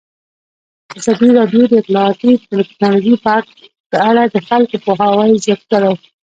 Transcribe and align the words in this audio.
ازادي 0.97 1.29
راډیو 1.37 1.63
د 1.69 1.73
اطلاعاتی 1.81 2.31
تکنالوژي 2.71 3.15
په 3.91 3.99
اړه 4.09 4.23
د 4.27 4.35
خلکو 4.47 4.75
پوهاوی 4.85 5.41
زیات 5.45 5.61
کړی. 5.71 5.91